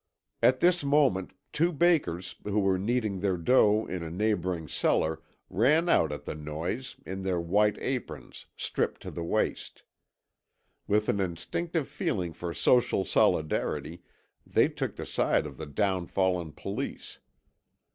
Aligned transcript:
At 0.41 0.61
this 0.61 0.83
moment 0.83 1.33
two 1.53 1.71
bakers 1.71 2.35
who 2.43 2.59
were 2.59 2.79
kneading 2.79 3.19
their 3.19 3.37
dough 3.37 3.85
in 3.85 4.01
a 4.01 4.09
neighbouring 4.09 4.67
cellar 4.67 5.21
ran 5.47 5.87
out 5.89 6.11
at 6.11 6.25
the 6.25 6.33
noise, 6.33 6.95
in 7.05 7.21
their 7.21 7.39
white 7.39 7.77
aprons, 7.77 8.47
stripped 8.57 9.01
to 9.03 9.11
the 9.11 9.23
waist. 9.23 9.83
With 10.87 11.07
an 11.07 11.19
instinctive 11.19 11.87
feeling 11.87 12.33
for 12.33 12.51
social 12.51 13.05
solidarity 13.05 14.01
they 14.43 14.69
took 14.69 14.95
the 14.95 15.05
side 15.05 15.45
of 15.45 15.57
the 15.57 15.67
downfallen 15.67 16.53
police. 16.55 17.19